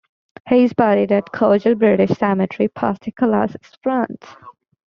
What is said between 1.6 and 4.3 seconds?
British Cemetery, Pas-de-Calais, France.